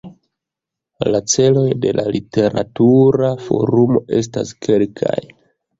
[1.15, 5.19] La celoj de la Literatura Forumo estas kelkaj.